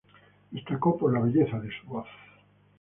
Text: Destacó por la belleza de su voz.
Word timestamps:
Destacó 0.49 0.97
por 0.97 1.13
la 1.13 1.19
belleza 1.19 1.59
de 1.59 1.69
su 1.79 1.85
voz. 1.87 2.07